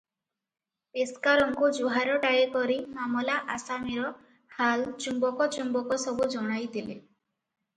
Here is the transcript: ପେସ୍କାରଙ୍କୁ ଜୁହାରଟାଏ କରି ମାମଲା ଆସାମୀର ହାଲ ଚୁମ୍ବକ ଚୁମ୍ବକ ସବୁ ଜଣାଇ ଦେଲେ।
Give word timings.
ପେସ୍କାରଙ୍କୁ 0.95 1.67
ଜୁହାରଟାଏ 1.79 2.47
କରି 2.55 2.77
ମାମଲା 2.95 3.35
ଆସାମୀର 3.57 4.09
ହାଲ 4.57 4.89
ଚୁମ୍ବକ 5.05 5.49
ଚୁମ୍ବକ 5.59 6.01
ସବୁ 6.07 6.31
ଜଣାଇ 6.37 6.67
ଦେଲେ। 6.79 6.99